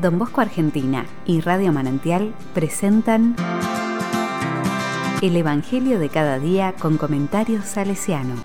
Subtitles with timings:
[0.00, 3.34] Don Bosco Argentina y Radio Manantial presentan
[5.20, 8.42] El Evangelio de cada día con comentarios salesiano.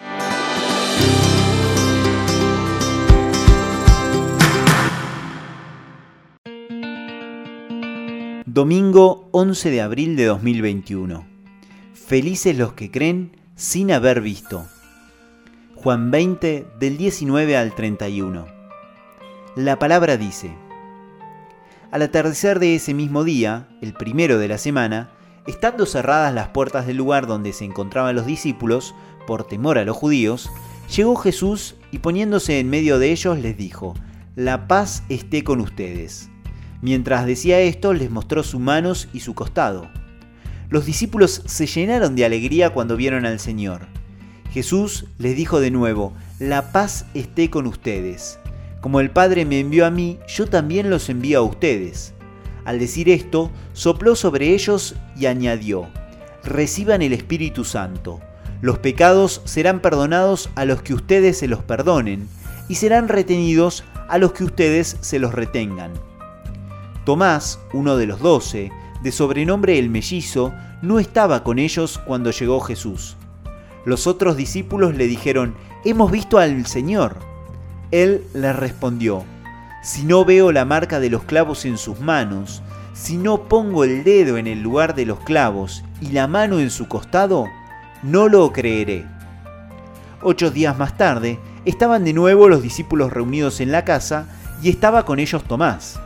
[8.45, 11.23] Domingo 11 de abril de 2021.
[11.93, 14.65] Felices los que creen sin haber visto.
[15.75, 18.47] Juan 20 del 19 al 31.
[19.55, 20.55] La palabra dice,
[21.93, 25.11] Al atardecer de ese mismo día, el primero de la semana,
[25.45, 28.95] estando cerradas las puertas del lugar donde se encontraban los discípulos,
[29.27, 30.49] por temor a los judíos,
[30.95, 33.93] llegó Jesús y poniéndose en medio de ellos les dijo,
[34.35, 36.31] La paz esté con ustedes.
[36.81, 39.87] Mientras decía esto, les mostró sus manos y su costado.
[40.69, 43.81] Los discípulos se llenaron de alegría cuando vieron al Señor.
[44.51, 48.39] Jesús les dijo de nuevo, La paz esté con ustedes.
[48.83, 52.13] Como el Padre me envió a mí, yo también los envío a ustedes.
[52.65, 55.87] Al decir esto, sopló sobre ellos y añadió,
[56.43, 58.19] Reciban el Espíritu Santo.
[58.59, 62.27] Los pecados serán perdonados a los que ustedes se los perdonen,
[62.67, 65.93] y serán retenidos a los que ustedes se los retengan.
[67.05, 68.69] Tomás, uno de los doce,
[69.01, 73.15] de sobrenombre el mellizo, no estaba con ellos cuando llegó Jesús.
[73.85, 77.31] Los otros discípulos le dijeron, Hemos visto al Señor.
[77.93, 79.23] Él les respondió,
[79.83, 82.63] Si no veo la marca de los clavos en sus manos,
[82.95, 86.71] si no pongo el dedo en el lugar de los clavos y la mano en
[86.71, 87.45] su costado,
[88.01, 89.05] no lo creeré.
[90.23, 94.25] Ocho días más tarde, estaban de nuevo los discípulos reunidos en la casa
[94.63, 95.99] y estaba con ellos Tomás.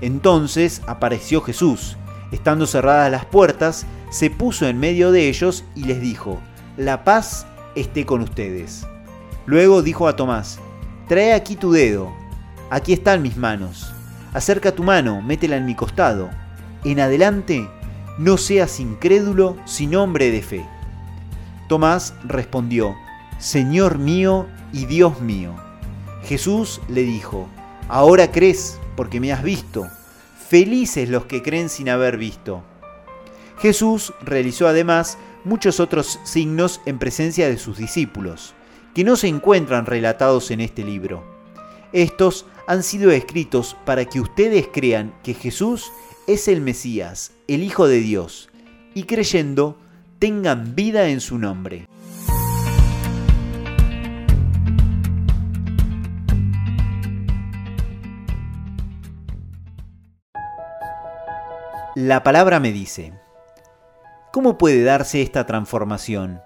[0.00, 1.96] Entonces apareció Jesús.
[2.32, 6.40] Estando cerradas las puertas, se puso en medio de ellos y les dijo,
[6.76, 8.84] La paz esté con ustedes.
[9.46, 10.58] Luego dijo a Tomás,
[11.10, 12.12] Trae aquí tu dedo.
[12.70, 13.92] Aquí están mis manos.
[14.32, 16.30] Acerca tu mano, métela en mi costado.
[16.84, 17.68] En adelante,
[18.16, 20.64] no seas incrédulo, sin hombre de fe.
[21.68, 22.94] Tomás respondió,
[23.40, 25.56] Señor mío y Dios mío.
[26.26, 27.48] Jesús le dijo,
[27.88, 29.88] Ahora crees porque me has visto.
[30.48, 32.62] Felices los que creen sin haber visto.
[33.58, 38.54] Jesús realizó además muchos otros signos en presencia de sus discípulos
[38.94, 41.24] que no se encuentran relatados en este libro.
[41.92, 45.90] Estos han sido escritos para que ustedes crean que Jesús
[46.26, 48.48] es el Mesías, el Hijo de Dios,
[48.94, 49.78] y creyendo
[50.18, 51.86] tengan vida en su nombre.
[61.96, 63.12] La palabra me dice,
[64.32, 66.40] ¿cómo puede darse esta transformación?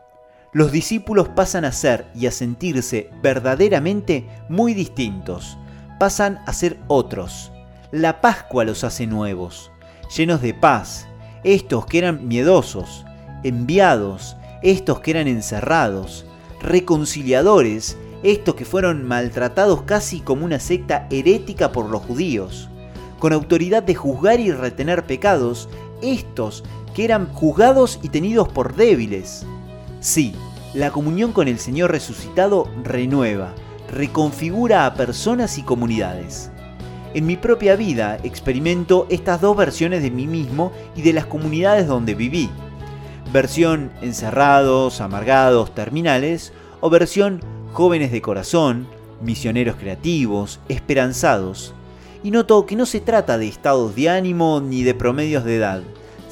[0.55, 5.59] Los discípulos pasan a ser y a sentirse verdaderamente muy distintos,
[5.99, 7.51] pasan a ser otros.
[7.91, 9.73] La Pascua los hace nuevos,
[10.17, 11.09] llenos de paz,
[11.43, 13.05] estos que eran miedosos,
[13.43, 16.25] enviados, estos que eran encerrados,
[16.61, 22.71] reconciliadores, estos que fueron maltratados casi como una secta herética por los judíos,
[23.19, 25.69] con autoridad de juzgar y retener pecados,
[26.01, 26.63] estos
[26.95, 29.45] que eran juzgados y tenidos por débiles,
[30.05, 30.35] Sí,
[30.75, 33.55] la comunión con el Señor resucitado renueva,
[33.91, 36.51] reconfigura a personas y comunidades.
[37.15, 41.87] En mi propia vida experimento estas dos versiones de mí mismo y de las comunidades
[41.87, 42.51] donde viví.
[43.33, 47.41] Versión encerrados, amargados, terminales o versión
[47.73, 48.87] jóvenes de corazón,
[49.23, 51.73] misioneros creativos, esperanzados.
[52.23, 55.83] Y noto que no se trata de estados de ánimo ni de promedios de edad,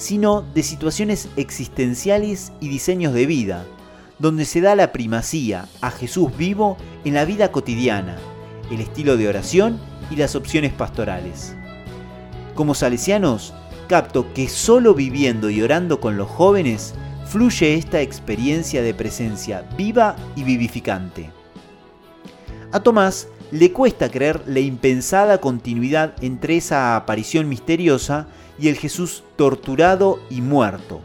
[0.03, 3.65] sino de situaciones existenciales y diseños de vida,
[4.19, 8.17] donde se da la primacía a Jesús vivo en la vida cotidiana,
[8.73, 9.79] el estilo de oración
[10.11, 11.55] y las opciones pastorales.
[12.57, 13.55] Como salesianos,
[13.87, 20.17] capto que solo viviendo y orando con los jóvenes fluye esta experiencia de presencia viva
[20.35, 21.31] y vivificante.
[22.73, 28.27] A Tomás le cuesta creer la impensada continuidad entre esa aparición misteriosa
[28.59, 31.03] y el Jesús torturado y muerto.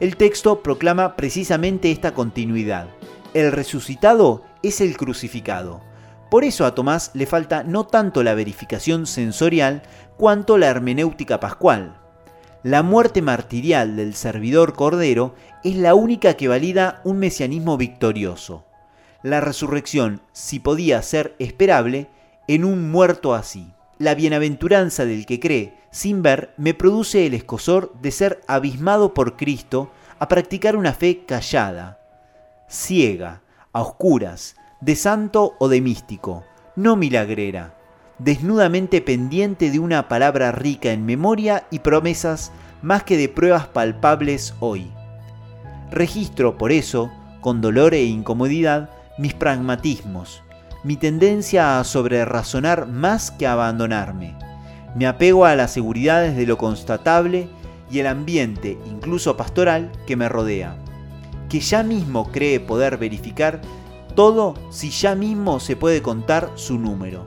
[0.00, 2.88] El texto proclama precisamente esta continuidad.
[3.34, 5.82] El resucitado es el crucificado.
[6.30, 9.82] Por eso a Tomás le falta no tanto la verificación sensorial
[10.16, 11.98] cuanto la hermenéutica pascual.
[12.62, 18.64] La muerte martirial del servidor Cordero es la única que valida un mesianismo victorioso.
[19.22, 22.08] La resurrección, si podía ser esperable,
[22.48, 23.72] en un muerto así.
[23.98, 29.36] La bienaventuranza del que cree sin ver me produce el escosor de ser abismado por
[29.36, 31.98] Cristo a practicar una fe callada,
[32.68, 36.44] ciega, a oscuras, de santo o de místico,
[36.76, 37.74] no milagrera,
[38.18, 42.52] desnudamente pendiente de una palabra rica en memoria y promesas
[42.82, 44.90] más que de pruebas palpables hoy.
[45.90, 48.90] Registro, por eso, con dolor e incomodidad,
[49.20, 50.42] mis pragmatismos,
[50.82, 54.34] mi tendencia a sobrerazonar más que a abandonarme.
[54.94, 57.50] Me apego a las seguridades de lo constatable
[57.90, 60.74] y el ambiente, incluso pastoral, que me rodea,
[61.50, 63.60] que ya mismo cree poder verificar
[64.14, 67.26] todo si ya mismo se puede contar su número.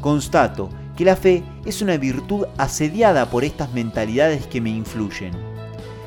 [0.00, 5.49] Constato que la fe es una virtud asediada por estas mentalidades que me influyen.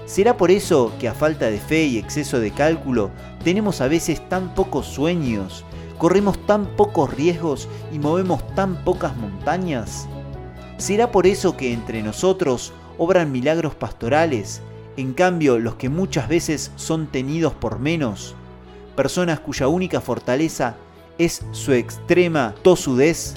[0.05, 3.09] ¿Será por eso que a falta de fe y exceso de cálculo
[3.43, 5.63] tenemos a veces tan pocos sueños,
[5.97, 10.07] corremos tan pocos riesgos y movemos tan pocas montañas?
[10.77, 14.61] ¿Será por eso que entre nosotros obran milagros pastorales,
[14.97, 18.35] en cambio los que muchas veces son tenidos por menos?
[18.97, 20.75] Personas cuya única fortaleza
[21.17, 23.35] es su extrema tosudez.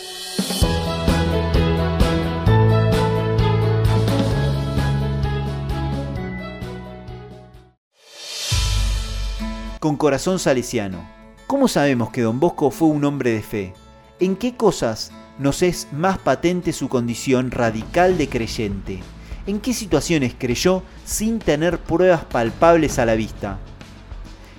[9.87, 11.09] Con corazón salesiano,
[11.47, 13.73] ¿cómo sabemos que don Bosco fue un hombre de fe?
[14.19, 18.99] ¿En qué cosas nos es más patente su condición radical de creyente?
[19.47, 23.61] ¿En qué situaciones creyó sin tener pruebas palpables a la vista?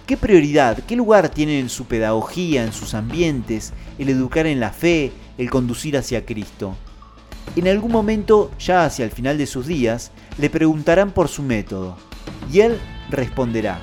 [0.05, 4.71] ¿Qué prioridad, qué lugar tiene en su pedagogía, en sus ambientes, el educar en la
[4.71, 6.77] fe, el conducir hacia Cristo?
[7.57, 11.97] En algún momento, ya hacia el final de sus días, le preguntarán por su método,
[12.49, 13.81] y él responderá,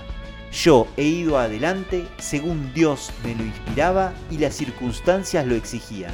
[0.54, 6.12] yo he ido adelante según Dios me lo inspiraba y las circunstancias lo exigían.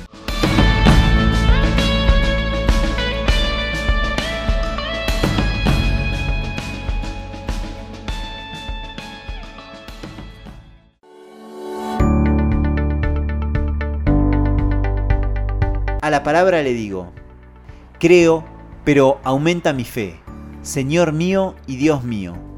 [16.00, 17.12] A la palabra le digo,
[18.00, 18.44] creo,
[18.84, 20.18] pero aumenta mi fe,
[20.62, 22.49] Señor mío y Dios mío.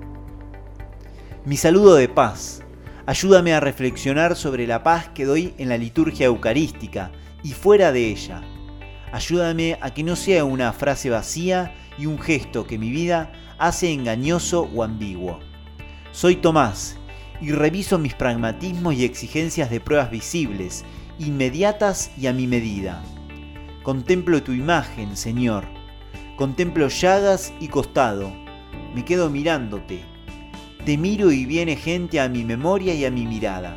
[1.45, 2.63] Mi saludo de paz.
[3.05, 7.11] Ayúdame a reflexionar sobre la paz que doy en la liturgia eucarística
[7.43, 8.43] y fuera de ella.
[9.11, 13.93] Ayúdame a que no sea una frase vacía y un gesto que mi vida hace
[13.93, 15.41] engañoso o ambiguo.
[16.13, 16.97] Soy Tomás
[17.41, 20.85] y reviso mis pragmatismos y exigencias de pruebas visibles,
[21.19, 23.03] inmediatas y a mi medida.
[23.83, 25.65] Contemplo tu imagen, Señor.
[26.37, 28.33] Contemplo llagas y costado.
[28.95, 30.12] Me quedo mirándote
[30.85, 33.77] te miro y viene gente a mi memoria y a mi mirada.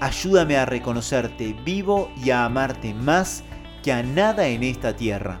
[0.00, 3.42] Ayúdame a reconocerte vivo y a amarte más
[3.82, 5.40] que a nada en esta tierra.